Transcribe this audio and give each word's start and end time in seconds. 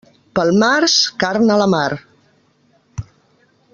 Pel 0.37 0.47
març, 0.63 0.95
carn 1.23 1.53
a 1.55 1.59
la 1.63 1.67
mar. 1.75 1.91